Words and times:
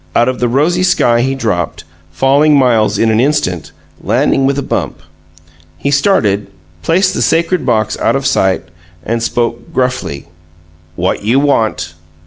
Out 0.15 0.27
of 0.27 0.39
the 0.39 0.47
rosy 0.49 0.81
sky 0.81 1.21
he 1.21 1.35
dropped, 1.35 1.83
falling 2.11 2.57
miles 2.57 2.97
in 2.97 3.11
an 3.11 3.19
instant, 3.19 3.71
landing 4.01 4.47
with 4.47 4.57
a 4.57 4.63
bump. 4.63 4.97
He 5.77 5.91
started, 5.91 6.47
placed 6.81 7.13
the 7.13 7.21
sacred 7.21 7.67
box 7.67 7.95
out 7.99 8.15
of 8.15 8.25
sight, 8.25 8.63
and 9.05 9.21
spoke 9.21 9.71
gruffly. 9.71 10.25
"What 10.95 11.21
you 11.21 11.39
want?" 11.39 11.93